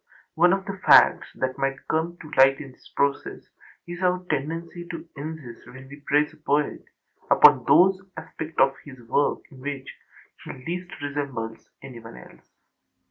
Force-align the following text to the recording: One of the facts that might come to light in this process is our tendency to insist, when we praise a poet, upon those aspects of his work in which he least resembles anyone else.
One 0.33 0.51
of 0.51 0.65
the 0.65 0.79
facts 0.83 1.27
that 1.35 1.59
might 1.59 1.87
come 1.87 2.17
to 2.21 2.31
light 2.35 2.59
in 2.59 2.71
this 2.71 2.89
process 2.95 3.47
is 3.85 4.01
our 4.01 4.25
tendency 4.31 4.87
to 4.89 5.07
insist, 5.15 5.67
when 5.67 5.89
we 5.89 5.97
praise 6.07 6.33
a 6.33 6.37
poet, 6.37 6.83
upon 7.29 7.65
those 7.67 8.01
aspects 8.17 8.57
of 8.57 8.73
his 8.83 8.99
work 9.07 9.41
in 9.51 9.59
which 9.61 9.93
he 10.43 10.53
least 10.53 10.91
resembles 11.03 11.69
anyone 11.83 12.17
else. 12.17 12.49